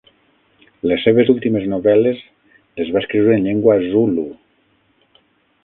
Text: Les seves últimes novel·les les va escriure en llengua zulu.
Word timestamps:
Les 0.91 1.03
seves 1.07 1.27
últimes 1.33 1.67
novel·les 1.73 2.23
les 2.81 2.91
va 2.97 3.03
escriure 3.05 3.37
en 3.37 3.47
llengua 3.49 3.77
zulu. 3.87 4.27